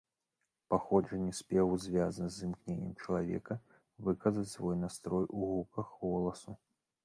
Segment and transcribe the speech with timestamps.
[0.73, 3.59] Паходжанне спеву звязана з імкненнем чалавека
[4.07, 6.61] выказаць свой настрой у гуках голасу.